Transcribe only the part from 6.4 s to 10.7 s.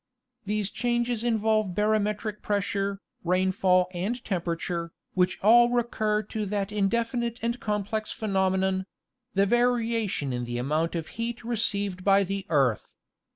that indefinite and complex phenomenon— the variation in the